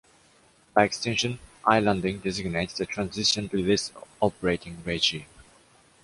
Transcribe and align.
By 0.73 0.85
extension, 0.85 1.37
islanding 1.63 2.21
designates 2.23 2.75
the 2.75 2.87
transition 2.87 3.47
to 3.49 3.61
this 3.61 3.91
operating 4.19 4.81
regime. 4.83 5.27